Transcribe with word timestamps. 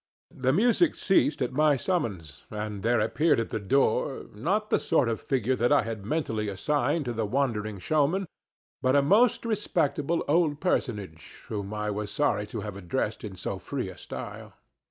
The 0.33 0.51
music 0.51 0.95
ceased 0.95 1.43
at 1.43 1.53
my 1.53 1.77
summons, 1.77 2.41
and 2.49 2.81
there 2.81 2.99
appeared 2.99 3.39
at 3.39 3.51
the 3.51 3.59
door, 3.59 4.25
not 4.33 4.71
the 4.71 4.79
sort 4.79 5.07
of 5.07 5.21
figure 5.21 5.55
that 5.55 5.71
I 5.71 5.83
had 5.83 6.03
mentally 6.07 6.49
assigned 6.49 7.05
to 7.05 7.13
the 7.13 7.27
wandering 7.27 7.77
showman, 7.77 8.25
but 8.81 8.95
a 8.95 9.03
most 9.03 9.45
respectable 9.45 10.25
old 10.27 10.59
personage 10.59 11.43
whom 11.49 11.71
I 11.71 11.91
was 11.91 12.09
sorry 12.09 12.47
to 12.47 12.61
have 12.61 12.75
addressed 12.75 13.23
in 13.23 13.35
so 13.35 13.59
free 13.59 13.89
a 13.89 13.95
style. 13.99 14.53